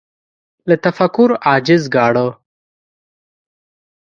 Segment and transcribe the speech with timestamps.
[0.69, 2.27] له تفکر عاجز ګاڼه